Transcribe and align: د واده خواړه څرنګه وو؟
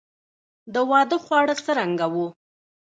د 0.73 0.75
واده 0.89 1.17
خواړه 1.23 1.55
څرنګه 1.65 2.05
وو؟ 2.13 2.25